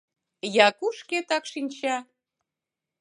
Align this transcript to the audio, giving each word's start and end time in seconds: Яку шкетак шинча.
Яку 0.67 0.87
шкетак 0.99 1.43
шинча. 1.51 1.95